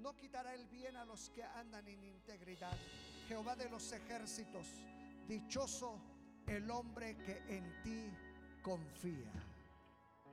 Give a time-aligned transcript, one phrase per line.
[0.00, 2.76] No quitará el bien a los que andan en integridad.
[3.28, 4.66] Jehová de los ejércitos,
[5.28, 6.00] dichoso
[6.46, 8.10] el hombre que en ti
[8.62, 9.30] confía.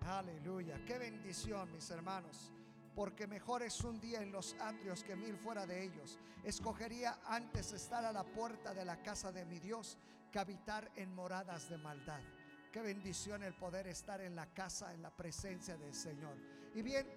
[0.06, 2.54] Aleluya, qué bendición, mis hermanos.
[2.96, 6.18] Porque mejor es un día en los atrios que mil fuera de ellos.
[6.44, 9.98] Escogería antes estar a la puerta de la casa de mi Dios
[10.32, 12.22] que habitar en moradas de maldad.
[12.72, 16.38] Qué bendición el poder estar en la casa, en la presencia del Señor.
[16.74, 17.08] Y bien,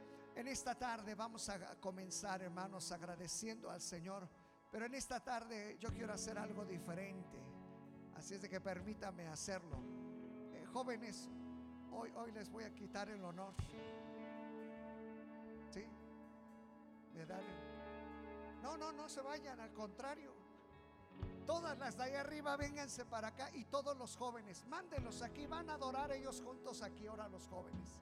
[0.40, 4.28] en esta tarde vamos a comenzar, hermanos, agradeciendo al Señor.
[4.70, 7.38] Pero en esta tarde yo quiero hacer algo diferente.
[8.14, 9.78] Así es de que permítame hacerlo.
[10.54, 11.28] Eh, jóvenes,
[11.92, 13.54] hoy, hoy les voy a quitar el honor.
[15.70, 15.84] ¿Sí?
[17.26, 20.32] Dar el- No, no, no se vayan, al contrario.
[21.46, 25.68] Todas las de ahí arriba, vénganse para acá y todos los jóvenes, mándenlos aquí, van
[25.68, 28.00] a adorar ellos juntos aquí ahora los jóvenes.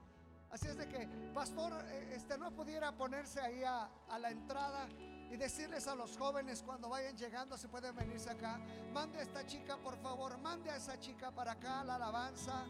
[0.50, 4.88] Así es de que, pastor, eh, este no pudiera ponerse ahí a, la entrada
[5.30, 8.58] y decirles a los jóvenes cuando vayan llegando, si pueden venirse acá,
[8.92, 12.64] mande a esta chica, por favor, mande a esa chica para acá, la alabanza.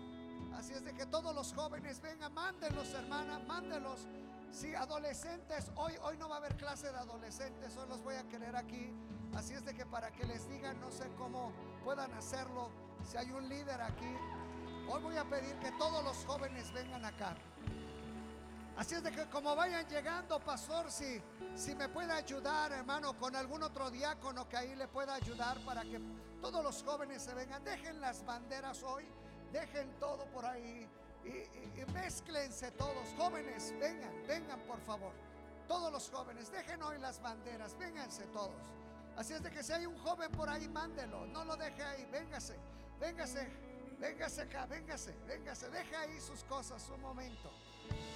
[0.55, 4.09] Así es de que todos los jóvenes vengan, mándenlos, hermana, mándenlos.
[4.51, 8.25] Sí, adolescentes, hoy, hoy no va a haber clase de adolescentes, hoy los voy a
[8.29, 8.93] querer aquí.
[9.37, 11.53] Así es de que para que les digan, no sé cómo
[11.85, 12.71] puedan hacerlo,
[13.05, 14.17] si hay un líder aquí,
[14.91, 17.37] hoy voy a pedir que todos los jóvenes vengan acá.
[18.79, 21.21] Así es de que como vayan llegando, pastor, si,
[21.57, 25.83] si me puede ayudar, hermano, con algún otro diácono que ahí le pueda ayudar para
[25.83, 26.01] que
[26.41, 27.65] todos los jóvenes se vengan.
[27.65, 29.05] Dejen las banderas hoy,
[29.53, 30.89] dejen todo por ahí
[31.25, 33.09] y, y, mézclense todos.
[33.17, 35.13] Jóvenes, vengan, vengan por favor.
[35.67, 38.63] Todos los jóvenes, dejen hoy las banderas, vénganse todos.
[39.17, 42.07] Así es de que si hay un joven por ahí, mándelo, no lo deje ahí,
[42.13, 42.57] véngase,
[43.01, 43.49] véngase,
[43.99, 47.51] véngase acá, véngase, véngase, deje ahí sus cosas un momento.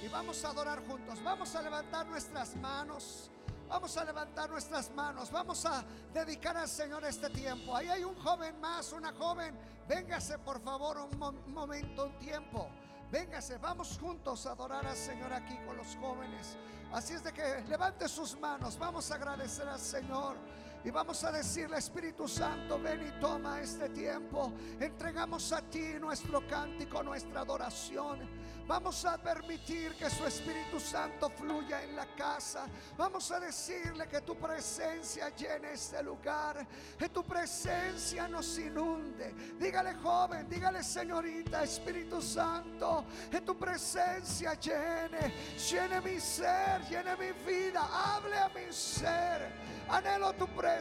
[0.02, 1.22] Y vamos a adorar juntos.
[1.22, 3.30] Vamos a levantar nuestras manos.
[3.68, 5.30] Vamos a levantar nuestras manos.
[5.30, 7.74] Vamos a dedicar al Señor este tiempo.
[7.76, 9.56] Ahí hay un joven más, una joven.
[9.88, 12.68] Véngase por favor un, mo- un momento, un tiempo.
[13.10, 16.56] Véngase, vamos juntos a adorar al Señor aquí con los jóvenes.
[16.92, 18.78] Así es de que levante sus manos.
[18.78, 20.36] Vamos a agradecer al Señor.
[20.84, 24.52] Y vamos a decirle, Espíritu Santo, ven y toma este tiempo.
[24.80, 28.20] Entregamos a ti nuestro cántico, nuestra adoración.
[28.66, 32.66] Vamos a permitir que su Espíritu Santo fluya en la casa.
[32.96, 36.66] Vamos a decirle que tu presencia llene este lugar.
[36.98, 39.34] Que tu presencia nos inunde.
[39.58, 45.32] Dígale joven, dígale señorita, Espíritu Santo, que tu presencia llene,
[45.70, 47.82] llene mi ser, llene mi vida.
[47.82, 49.52] Hable a mi ser.
[49.88, 50.71] Anhelo tu presencia,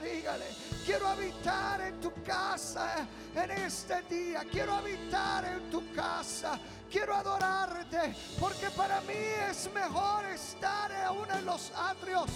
[0.00, 0.46] dígale.
[0.84, 4.44] Quiero habitar en tu casa en este día.
[4.50, 6.58] Quiero habitar en tu casa.
[6.90, 9.14] Quiero adorarte porque para mí
[9.50, 12.30] es mejor estar aún en los atrios.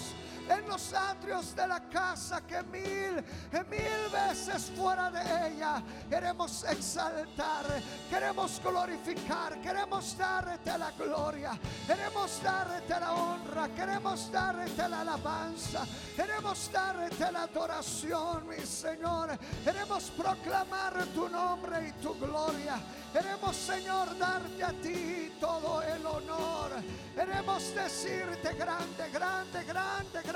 [0.49, 3.23] En los atrios de la casa que mil,
[3.69, 5.81] mil veces fuera de ella.
[6.09, 7.65] Queremos exaltar,
[8.09, 11.51] queremos glorificar, queremos darte la gloria,
[11.87, 15.85] queremos darte la honra, queremos darte la alabanza,
[16.15, 19.37] queremos darte la adoración, mi Señor.
[19.63, 22.75] Queremos proclamar tu nombre y tu gloria.
[23.11, 26.71] Queremos, Señor, darte a ti todo el honor.
[27.13, 30.30] Queremos decirte grande, grande, grande, grande,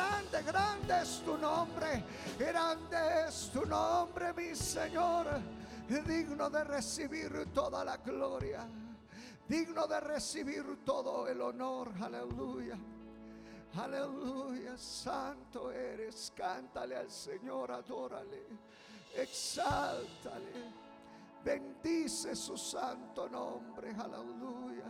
[0.45, 2.03] grande es tu nombre.
[2.37, 5.27] Grande es tu nombre, mi Señor.
[5.87, 8.67] Digno de recibir toda la gloria.
[9.47, 11.91] Digno de recibir todo el honor.
[12.01, 12.77] Aleluya.
[13.77, 16.33] Aleluya, santo eres.
[16.35, 18.47] Cántale al Señor, adórale.
[19.15, 20.85] Exáltale.
[21.43, 24.85] Bendice su santo nombre, aleluya.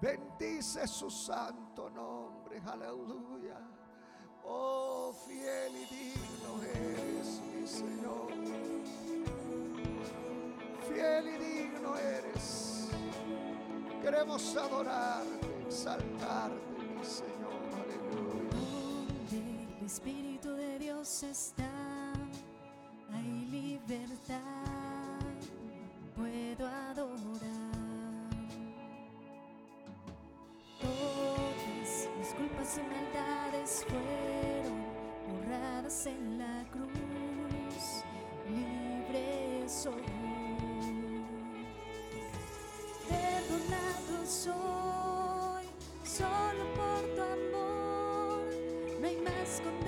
[0.00, 3.25] Bendice su santo nombre, aleluya.
[4.48, 8.28] Oh, fiel y digno eres, mi Señor.
[10.88, 12.88] Fiel y digno eres.
[14.02, 18.56] Queremos adorarte, exaltarte, mi Señor, aleluya.
[19.80, 21.64] El Espíritu de Dios está,
[49.64, 49.85] no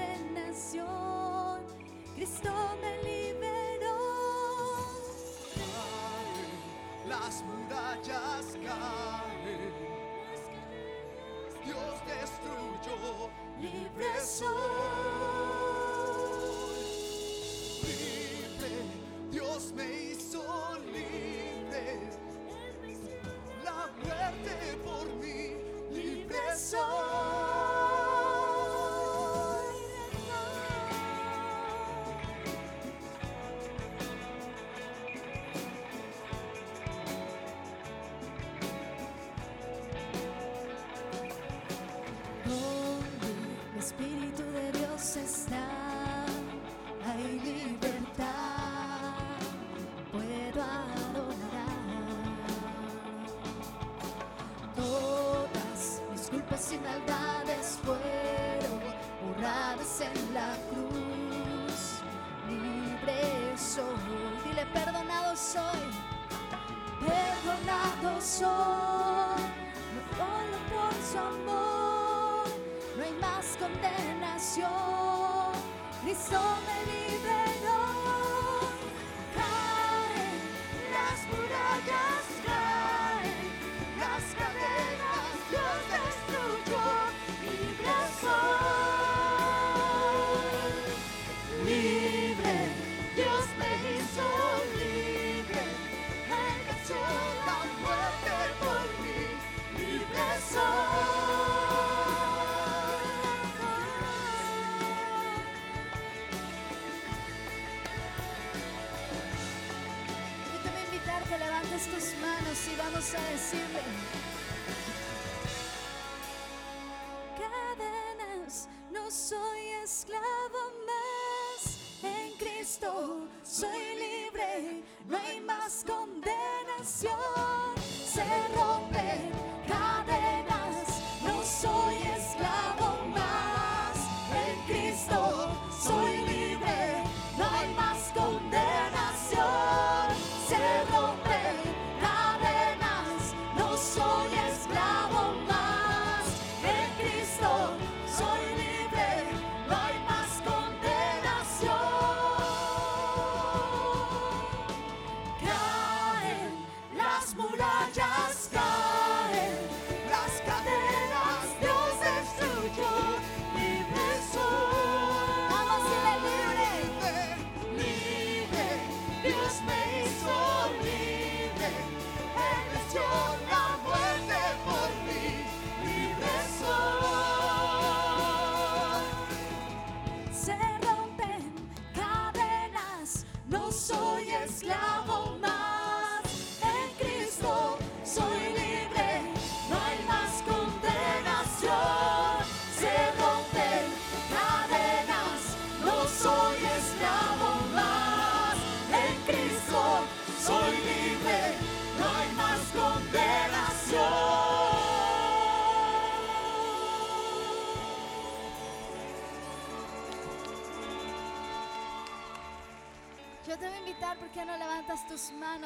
[112.67, 113.81] y vamos a decirle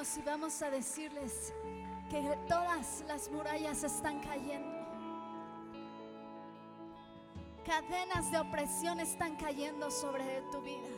[0.02, 1.52] y vamos a decirles
[2.10, 4.82] que todas las murallas están cayendo.
[7.65, 10.88] Cadenas de opresión están cayendo sobre tu vida.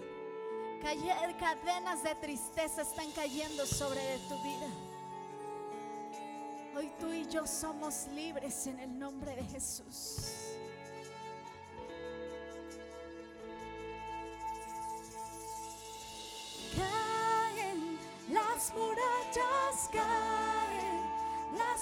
[1.39, 4.69] Cadenas de tristeza están cayendo sobre tu vida.
[6.75, 10.57] Hoy tú y yo somos libres en el nombre de Jesús.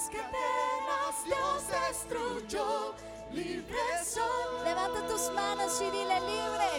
[0.02, 2.94] las cadenas Dios destruyó,
[3.32, 4.64] libre soy.
[4.64, 6.70] Levanta tus manos y dile libre.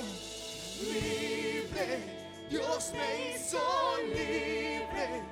[0.82, 3.62] Libre, Dios me hizo
[4.14, 5.24] libre,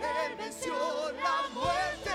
[0.00, 0.74] Él venció
[1.22, 2.09] la muerte.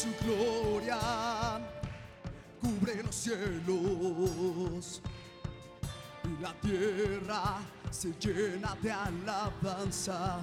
[0.00, 0.98] Su gloria
[2.58, 5.02] cubre los cielos
[6.24, 7.58] y la tierra
[7.90, 10.40] se llena de alabanza.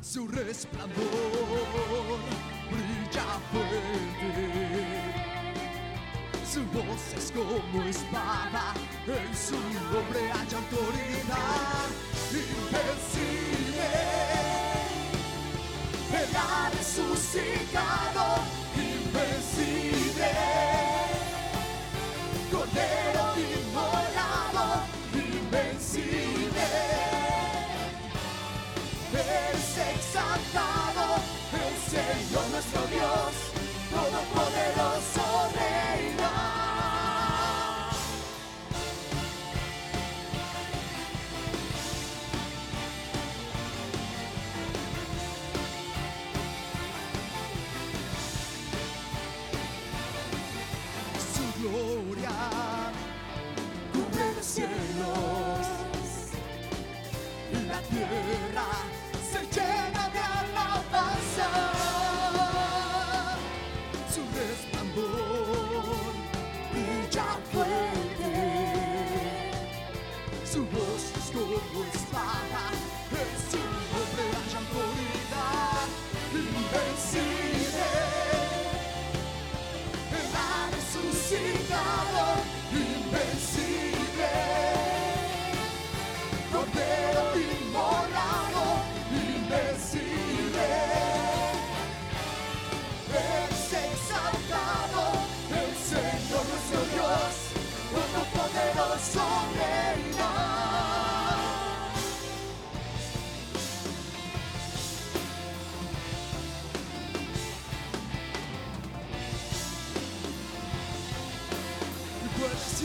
[0.00, 0.98] Su resplandor
[2.68, 5.14] brilla fuerte.
[6.52, 8.74] Su voz es como espada,
[9.06, 11.90] en su nombre hay autoridad
[12.32, 13.49] invencible.
[17.32, 18.42] Resucitado,
[18.74, 20.30] invencible.
[22.50, 24.82] Cordero inmolado,
[25.14, 26.68] invencible.
[29.12, 31.16] Es exaltado
[31.52, 33.39] el Señor nuestro Dios,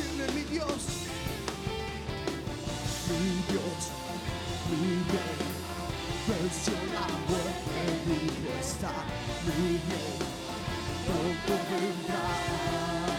[0.06, 0.84] decirle mi Dios,
[3.10, 3.82] mi Dios,
[4.70, 5.04] mi
[6.28, 8.94] venció la muerte, vivo está,
[9.46, 10.18] mi Dios,
[11.06, 13.15] pronto vendrá.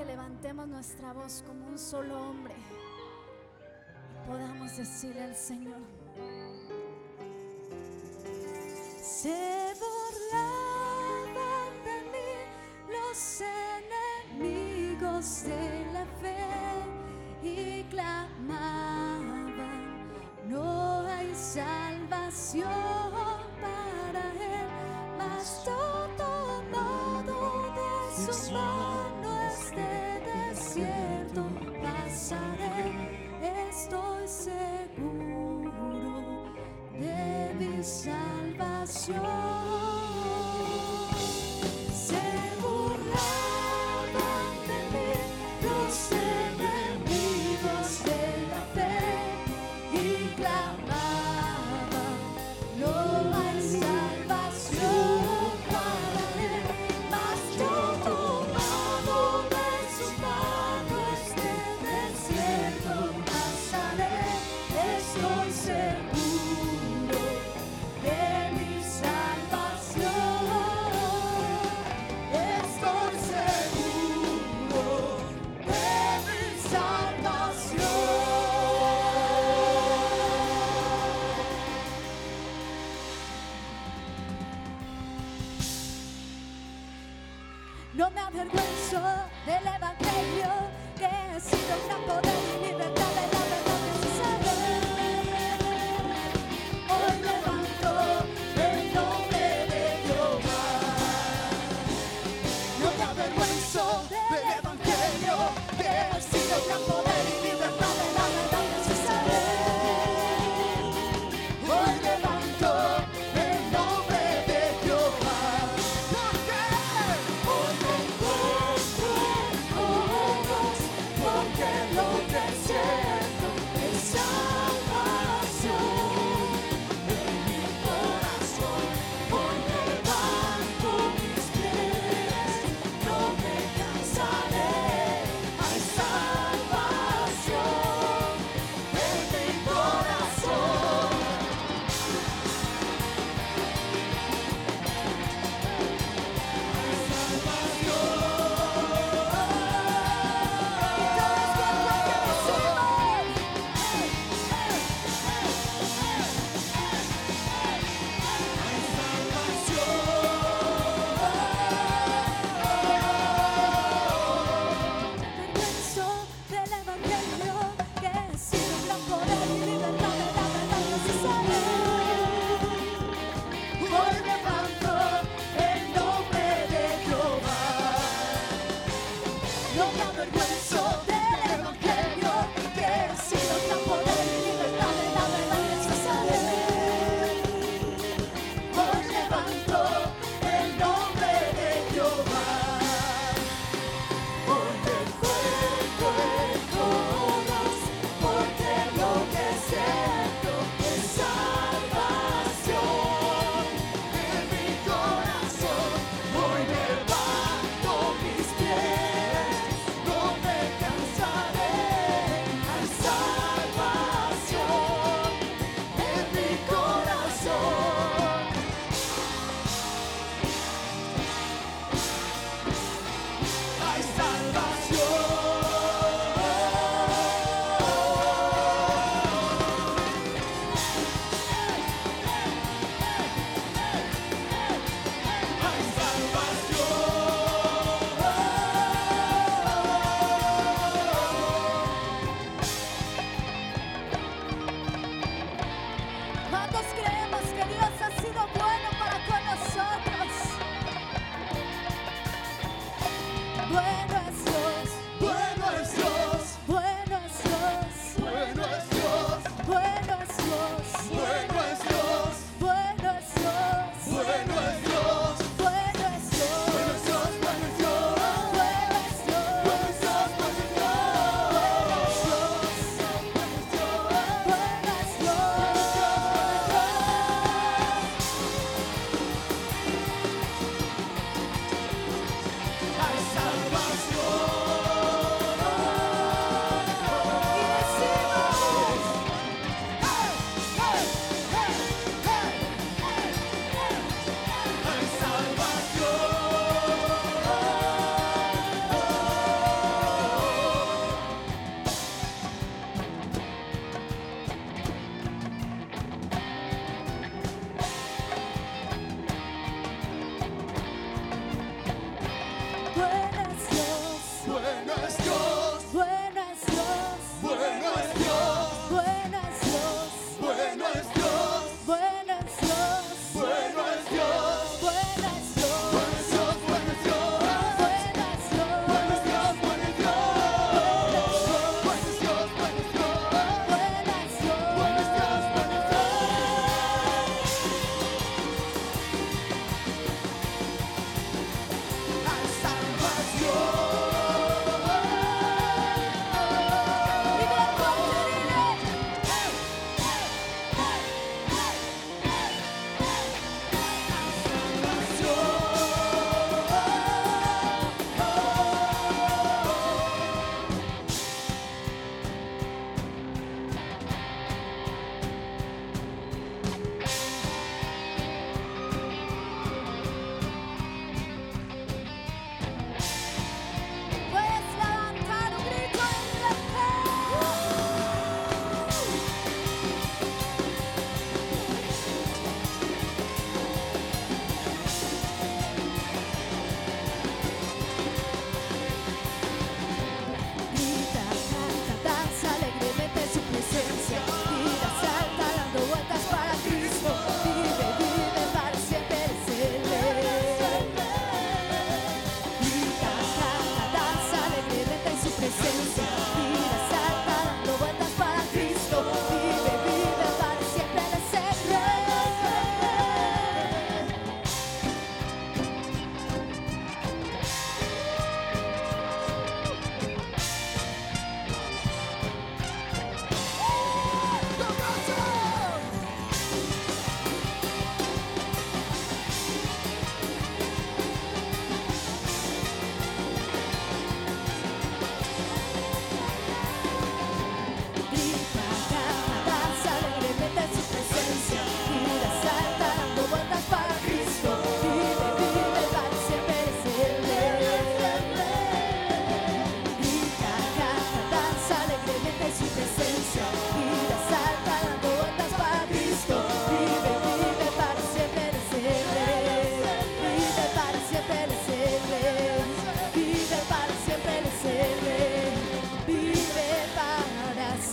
[0.00, 5.80] que levantemos nuestra voz como un solo hombre y podamos decirle al Señor,
[9.02, 11.32] se burlaban
[11.84, 12.32] de mí
[12.88, 13.42] los
[14.38, 16.46] enemigos de la fe
[17.42, 19.52] y clamaban,
[20.48, 22.70] no hay salvación
[23.60, 24.66] para él,
[25.18, 27.74] mas todo tomado
[28.16, 28.99] de su mano.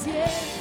[0.07, 0.56] yeah.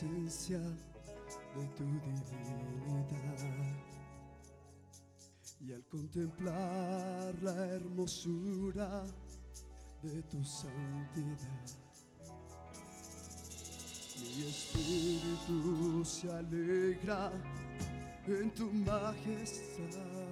[0.00, 3.08] de tu divinidad.
[5.60, 9.04] Y al contemplar la hermosura
[10.02, 11.66] de tu santidad,
[14.20, 17.32] mi espíritu se alegra
[18.26, 20.27] en tu majestad.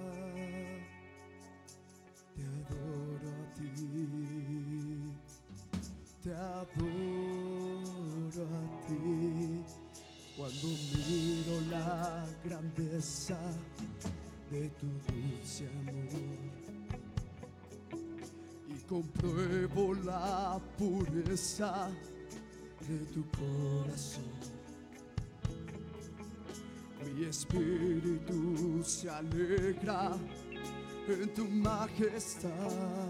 [31.07, 33.06] und du machst das.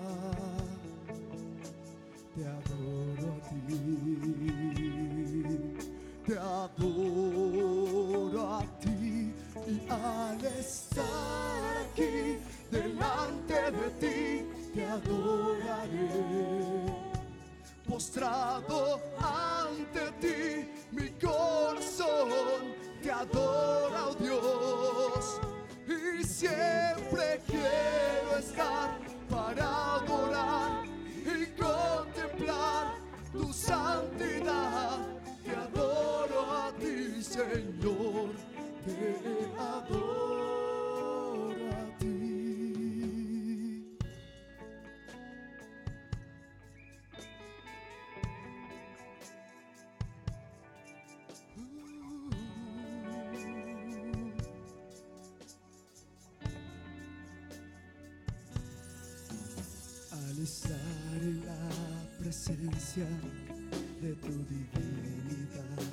[64.01, 65.83] de tu divinidad.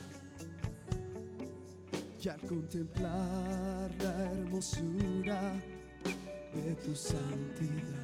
[2.23, 5.53] Y al contemplar la hermosura
[6.55, 8.04] de tu santidad.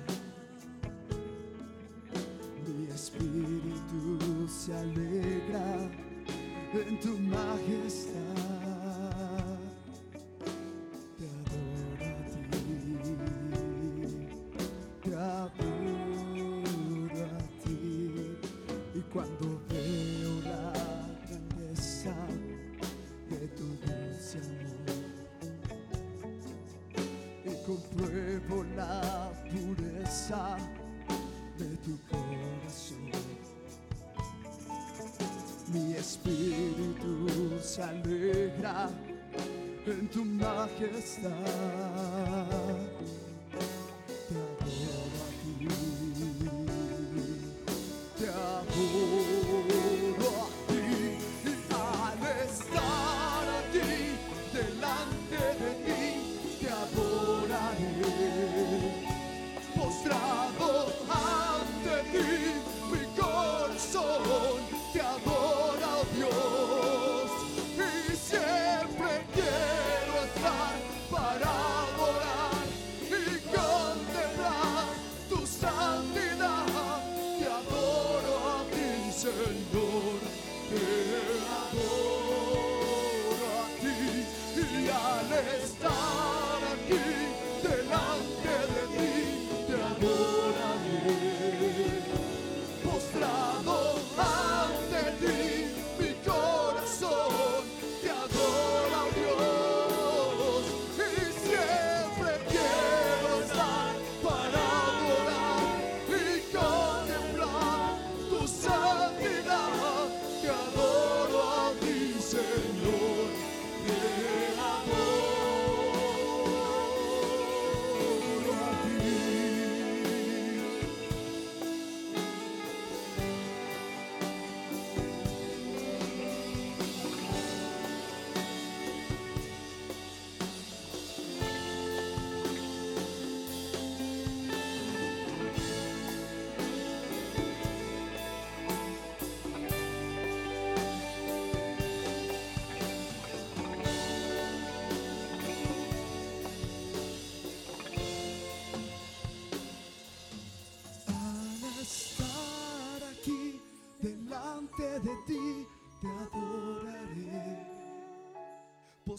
[40.81, 41.40] Just está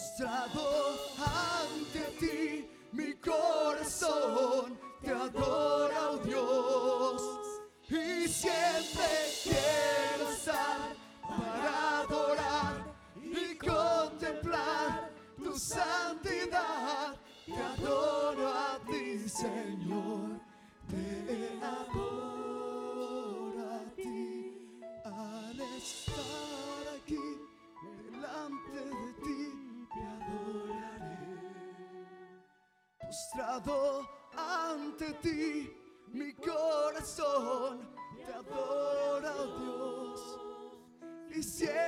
[0.01, 0.90] mostrador.
[34.35, 35.71] Ante ti,
[36.07, 37.89] mi corazón
[38.25, 40.39] te adora, Dios.
[41.35, 41.80] Y siempre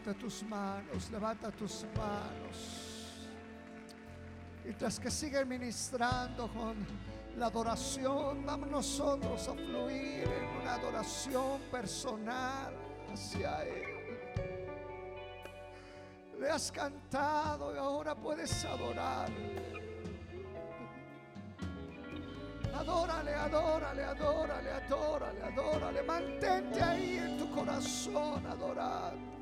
[0.00, 3.28] Levanta tus manos, levanta tus manos.
[4.64, 6.74] Mientras que sigue ministrando con
[7.36, 12.74] la adoración, vamos nosotros a fluir en una adoración personal
[13.12, 13.84] hacia Él.
[16.38, 19.28] Le has cantado y ahora puedes adorar.
[22.72, 26.02] Adórale, adórale, adórale, adórale, adórale.
[26.04, 29.39] Mantente ahí en tu corazón adorando.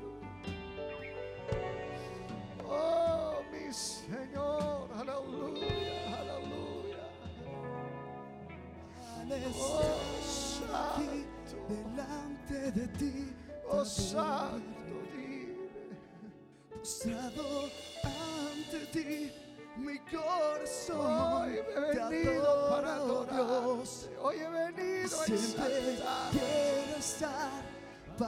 [3.71, 4.89] Señor.
[4.97, 6.97] Aleluya, aleluya.
[9.55, 9.83] Oh,
[10.23, 11.29] santo.
[11.69, 13.31] Delante de ti,
[13.69, 14.61] oh santo,
[15.13, 15.69] dime.
[16.71, 17.69] Postrado
[18.03, 19.31] ante ti,
[19.77, 21.43] mi corazón.
[21.43, 24.17] Hoy he venido para adorarte.
[24.19, 25.25] Hoy he venido a
[26.97, 27.61] exaltar.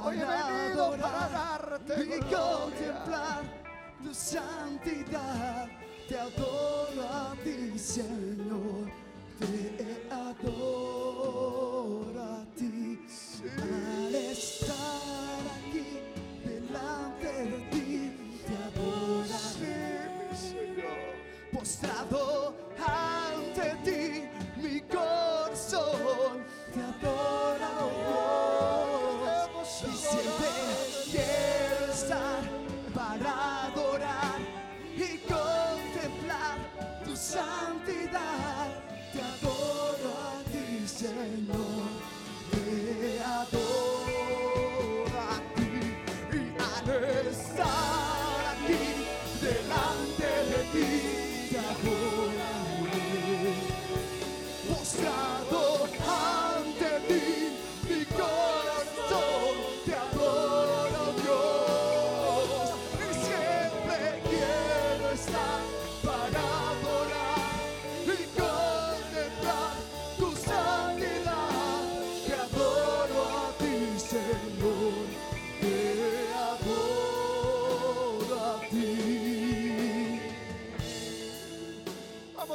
[0.03, 3.60] Hoy he venido para darte y contemplar
[4.03, 5.67] tu santidad.
[6.07, 8.91] Te adoro a ti, Señor,
[9.39, 10.90] te adoro.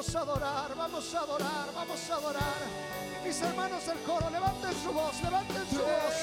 [0.06, 2.60] Vamos a adorar, vamos a adorar, vamos a adorar.
[3.24, 6.16] Mis hermanos del coro, levanten su voz, levanten su voz.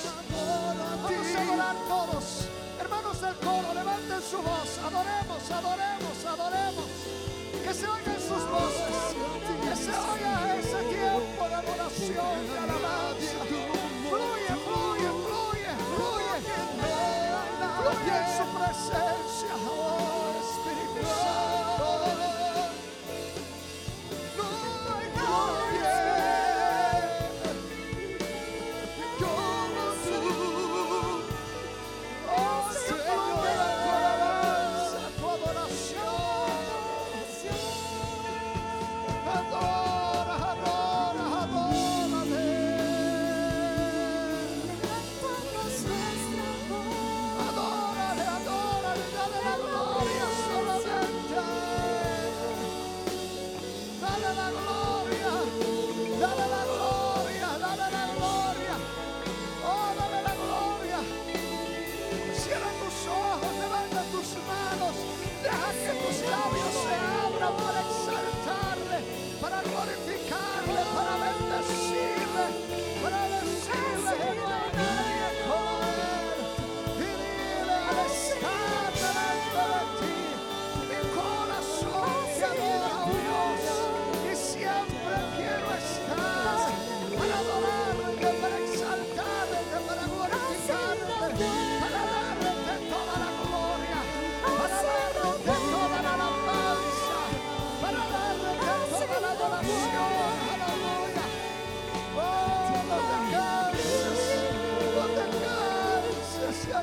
[1.04, 2.48] Vamos a adorar todos.
[2.80, 4.80] Hermanos del coro, levanten su voz.
[4.88, 6.86] Adoremos, adoremos, adoremos.
[7.62, 8.96] Que se oigan sus voces.
[9.64, 13.72] Que se oiga ese tiempo de adoración y alabanza.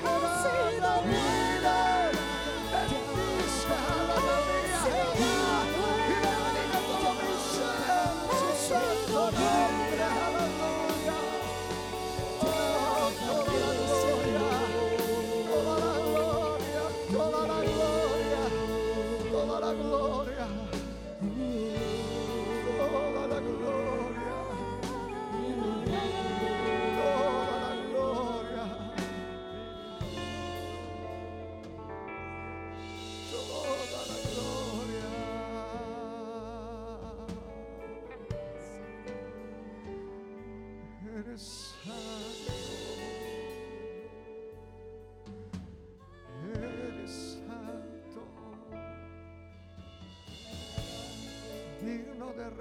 [0.03, 0.30] Hallelujah.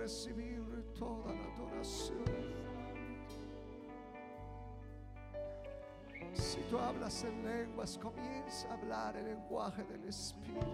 [0.10, 0.64] recibir
[0.98, 2.26] toda la adoración.
[6.34, 10.66] Si tú hablas en lenguas, comienza a hablar el lenguaje del Espíritu.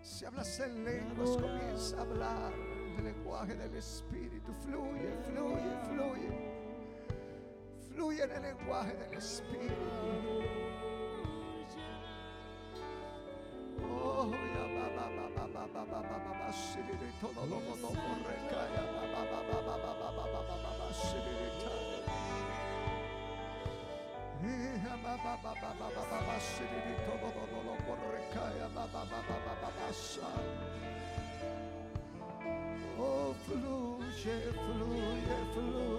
[0.00, 2.52] Si hablas en lenguas, comienza a hablar
[2.98, 4.52] el lenguaje del Espíritu.
[4.52, 6.30] Fluye, fluye, fluye.
[7.90, 10.61] Fluye en el lenguaje del Espíritu.
[32.98, 35.91] Oh, fluye, fluye, fluye.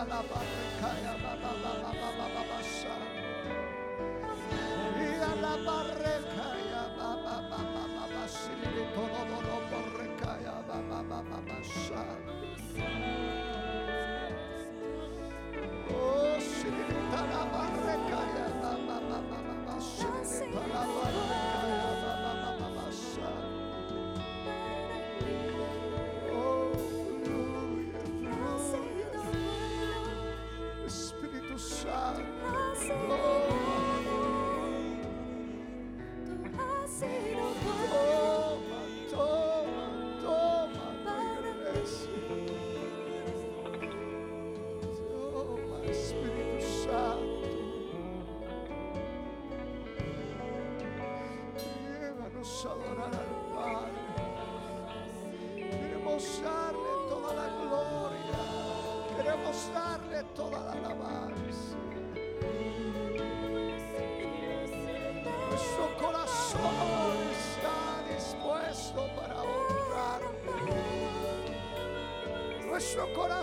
[0.00, 1.12] Kalabakaya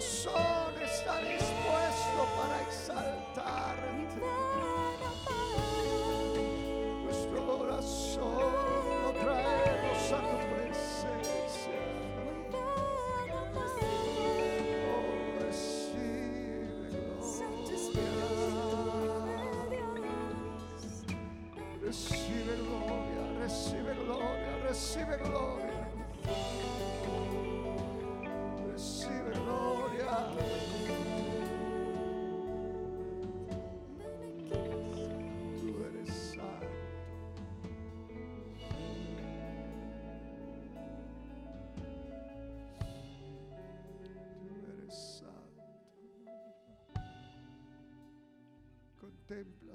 [0.07, 0.36] Nuestro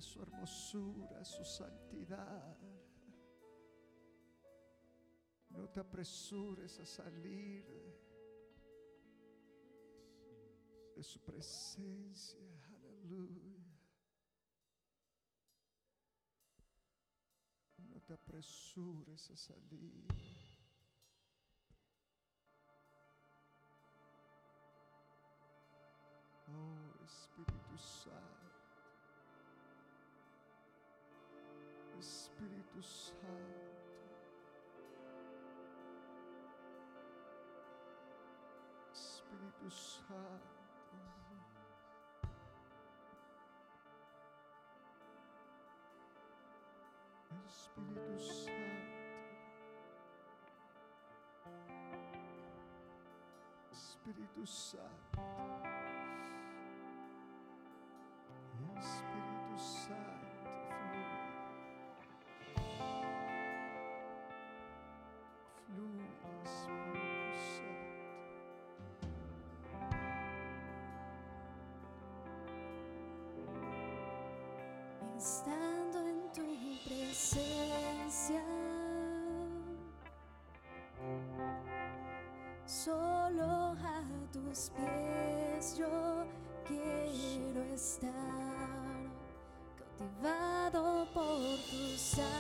[0.03, 2.59] su hermosura, su santidad.
[5.51, 7.65] No te apresures a salir
[10.97, 12.41] de su presencia.
[12.75, 13.63] Aleluya.
[17.79, 20.32] No te apresures a salir.
[32.73, 33.23] Espíritu Santo.
[38.93, 40.63] Espíritu Santo.
[47.47, 48.93] Espíritu Santo.
[53.73, 55.21] Espíritu Santo.
[58.79, 59.12] Espíritu
[75.23, 76.43] Estando en tu
[76.85, 78.43] presencia,
[82.67, 84.03] solo a
[84.33, 86.27] tus pies yo
[86.67, 88.11] quiero estar,
[89.79, 92.33] cautivado por tu santidad.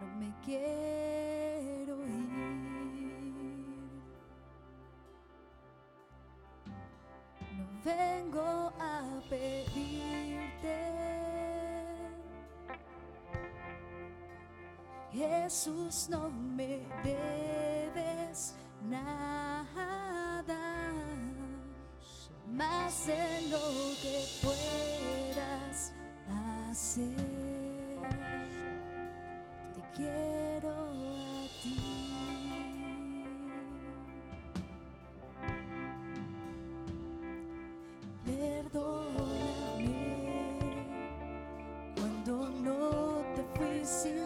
[0.00, 0.91] No me quiero
[7.84, 10.78] vengo a pedirte,
[15.12, 18.54] Jesús, no me debes
[18.88, 19.72] nada
[22.48, 23.60] más de lo
[24.00, 25.92] que puedas
[26.70, 27.52] hacer.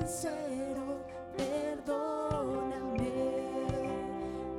[0.06, 1.04] Sincero.
[1.36, 3.10] Perdóname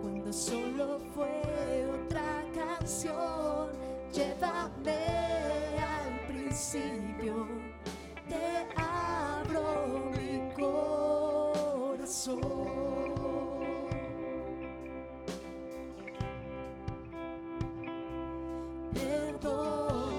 [0.01, 3.69] cuando solo fue otra canción.
[4.11, 4.99] Llévame
[5.79, 7.47] al principio.
[8.27, 12.41] Te abro mi corazón.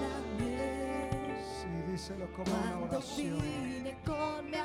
[0.09, 3.41] Perdóname Sí, díselo como una oración.
[3.41, 4.57] vine con mi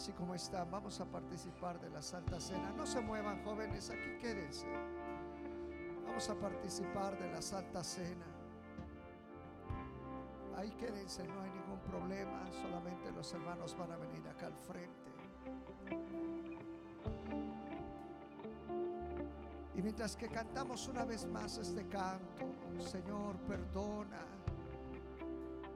[0.00, 2.72] Así como están, vamos a participar de la Santa Cena.
[2.74, 4.66] No se muevan, jóvenes, aquí quédense.
[6.06, 8.24] Vamos a participar de la Santa Cena.
[10.56, 12.50] Ahí quédense, no hay ningún problema.
[12.50, 15.12] Solamente los hermanos van a venir acá al frente.
[19.74, 22.46] Y mientras que cantamos una vez más este canto,
[22.78, 24.24] Señor, perdona.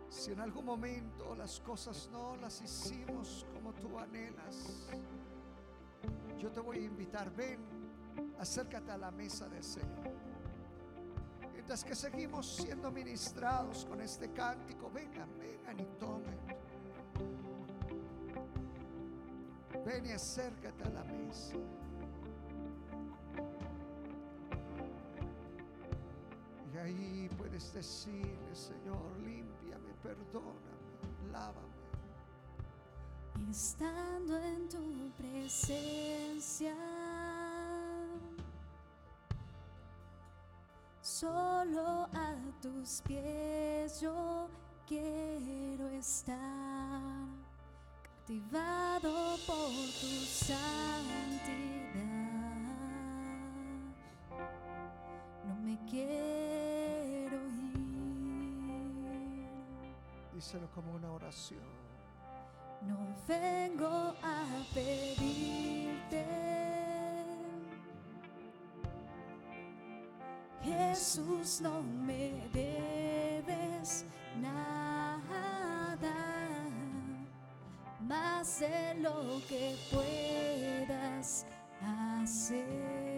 [0.08, 3.44] Si en algún momento las cosas no las hicimos
[3.80, 4.86] tú anhelas,
[6.38, 7.58] yo te voy a invitar, ven,
[8.38, 10.12] acércate a la mesa del Señor.
[11.52, 16.38] Mientras que seguimos siendo ministrados con este cántico, vengan, vengan y tomen.
[19.84, 21.54] Ven y acércate a la mesa.
[26.74, 31.73] Y ahí puedes decirle, Señor, límpiame, perdóname, lávame.
[33.50, 36.74] Estando en tu presencia,
[41.00, 44.48] solo a tus pies yo
[44.86, 46.38] quiero estar,
[48.02, 49.70] cautivado por
[50.00, 50.64] tu santidad.
[55.46, 57.84] No me quiero ir.
[60.34, 61.93] Díselo como una oración.
[62.86, 66.24] No vengo a pedirte,
[70.62, 74.04] Jesús, no me debes
[74.40, 75.24] nada
[78.00, 81.46] más de lo que puedas
[81.80, 83.14] hacer.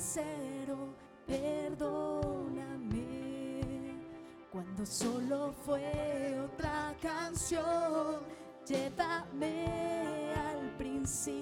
[0.00, 0.94] Sincero,
[1.26, 1.60] perdóname.
[4.50, 8.22] Cuando solo fue otra canción,
[8.66, 11.39] llévame al principio,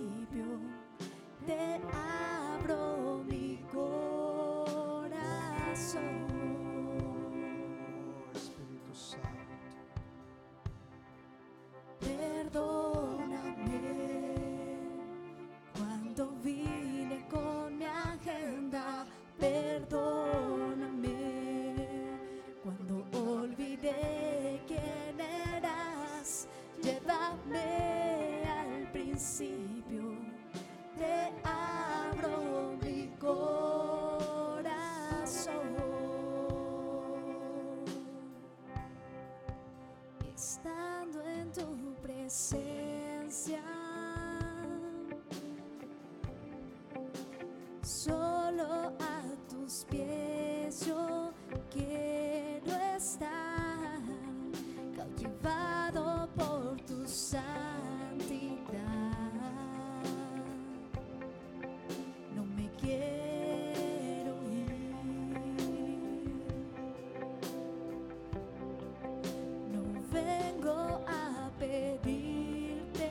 [70.69, 73.11] vengo a pedirte,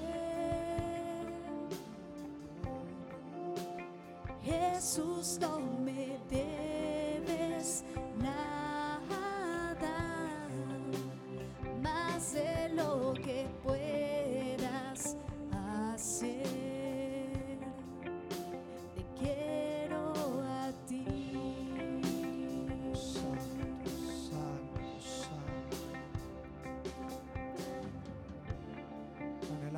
[4.44, 5.38] Jesús,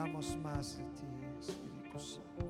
[0.09, 1.05] Anhelamos más de ti,
[1.39, 2.45] Espíritu Santo.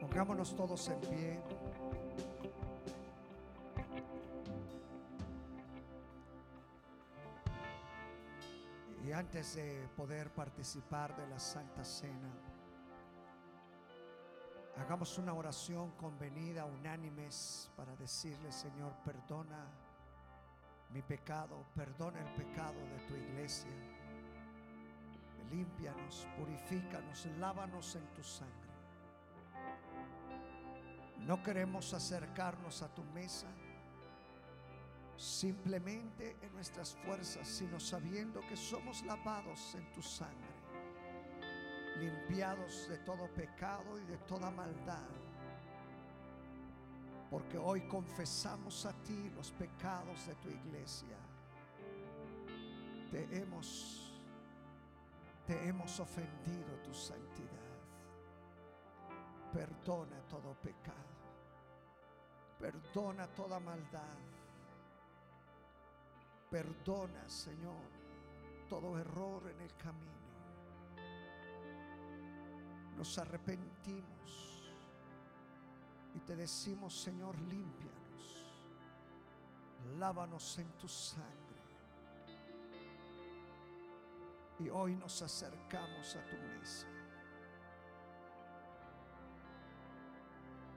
[0.00, 1.40] Pongámonos todos en pie.
[9.04, 12.32] Y antes de poder participar de la Santa Cena,
[14.78, 19.70] Hagamos una oración convenida, unánimes, para decirle, Señor, perdona
[20.88, 23.70] mi pecado, perdona el pecado de tu iglesia.
[25.50, 28.72] Límpianos, purifícanos, lávanos en tu sangre.
[31.18, 33.48] No queremos acercarnos a tu mesa
[35.16, 40.62] simplemente en nuestras fuerzas, sino sabiendo que somos lavados en tu sangre
[42.02, 45.08] limpiados de todo pecado y de toda maldad.
[47.30, 51.16] Porque hoy confesamos a ti los pecados de tu iglesia.
[53.10, 54.01] Te hemos
[55.68, 57.48] hemos ofendido tu santidad.
[59.52, 60.96] Perdona todo pecado.
[62.58, 64.18] Perdona toda maldad.
[66.50, 67.90] Perdona, Señor,
[68.68, 70.22] todo error en el camino
[72.96, 74.62] nos arrepentimos
[76.14, 78.46] y te decimos, Señor, límpianos,
[79.98, 81.41] lávanos en tu sangre.
[84.62, 86.86] Y hoy nos acercamos a tu mesa.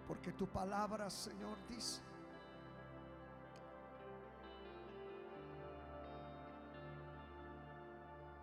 [0.08, 2.02] Porque tu palabra, Señor, dice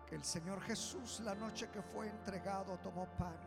[0.07, 3.37] que el Señor Jesús la noche que fue entregado tomó pan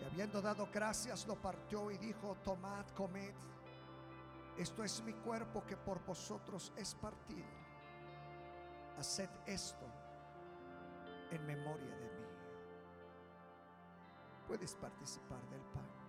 [0.00, 3.32] y habiendo dado gracias lo partió y dijo, tomad, comed,
[4.58, 7.46] esto es mi cuerpo que por vosotros es partido.
[8.98, 10.01] Haced esto
[11.32, 12.26] en memoria de mí.
[14.46, 16.02] Puedes participar del pan.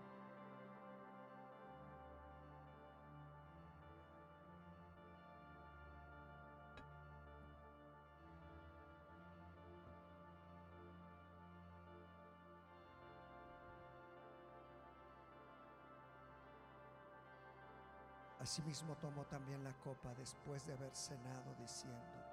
[18.40, 22.33] Asimismo tomó también la copa después de haber cenado diciendo,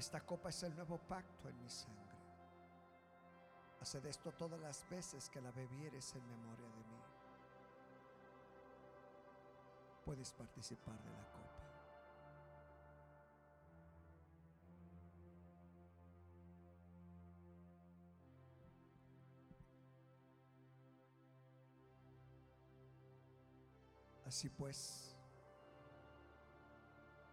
[0.00, 2.00] esta copa es el nuevo pacto en mi sangre.
[3.80, 7.02] Haced esto todas las veces que la bebieres en memoria de mí.
[10.06, 11.50] Puedes participar de la copa.
[24.24, 25.14] Así pues,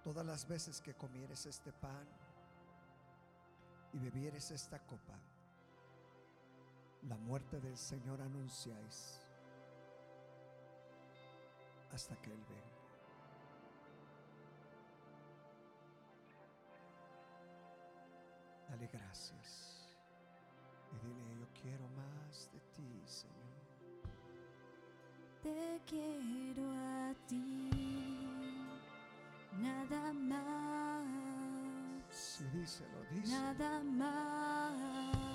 [0.04, 2.27] todas las veces que comieres este pan
[3.94, 5.20] y bebieres esta copa,
[7.04, 9.22] la muerte del Señor anunciáis
[11.92, 12.78] hasta que Él venga.
[18.70, 19.90] Dale gracias
[20.92, 23.38] y dile, yo quiero más de ti, Señor.
[25.42, 27.70] Te quiero a ti,
[29.54, 31.37] nada más,
[32.18, 33.42] Si díselo, díselo.
[33.42, 35.28] nada más,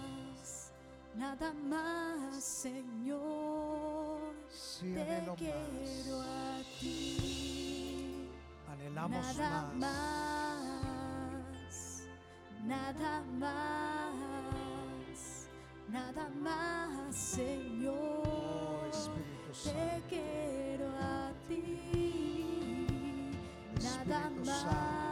[1.14, 4.18] nada más, Señor.
[4.80, 4.94] Te
[5.36, 8.28] quiero más, a ti,
[8.68, 9.92] anhelamos nada más.
[12.64, 13.48] nada más,
[15.88, 17.94] nada más, Señor.
[18.26, 22.86] Oh Espíritu Te Santo, quiero a ti,
[23.80, 25.11] nada más,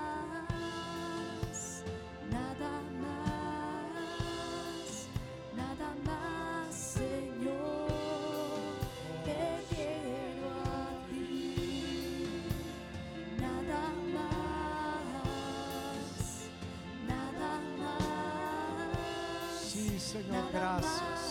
[20.20, 21.29] Sí, Señor,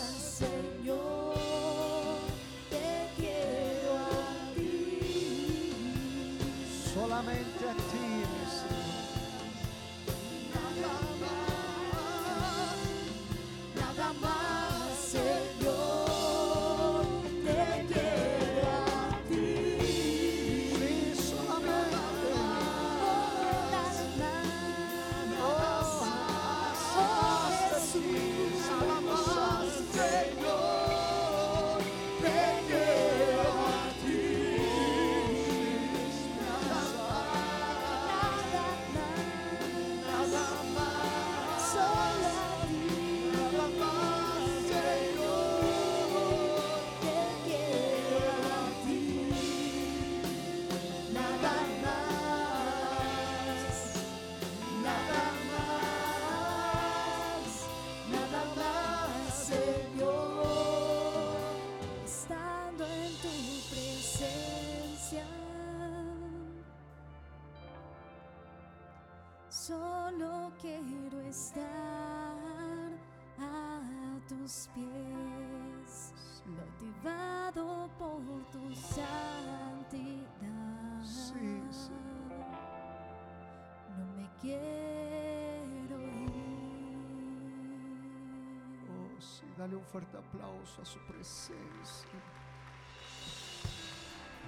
[89.79, 92.19] un fuerte aplauso a su presencia.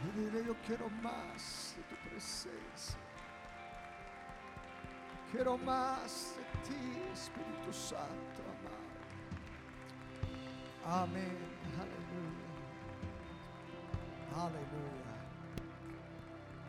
[0.04, 2.98] Y dile, yo quiero más de tu presencia.
[5.32, 8.82] Quiero más de ti, Espíritu Santo, amado.
[11.04, 11.38] Amén.
[11.80, 12.52] Aleluya.
[14.36, 15.14] Aleluya.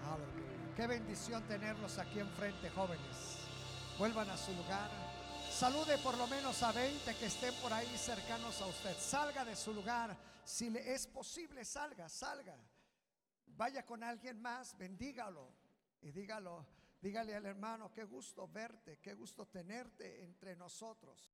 [0.07, 0.75] Aleluya.
[0.77, 3.49] Qué bendición tenerlos aquí enfrente, jóvenes.
[3.99, 5.12] Vuelvan a su lugar.
[5.63, 8.97] Salude por lo menos a 20 que estén por ahí cercanos a usted.
[8.99, 10.17] Salga de su lugar.
[10.45, 12.59] Si le es posible, salga, salga.
[13.47, 15.55] Vaya con alguien más, bendígalo
[16.01, 16.67] y dígalo.
[17.01, 21.31] Dígale al hermano, qué gusto verte, qué gusto tenerte entre nosotros.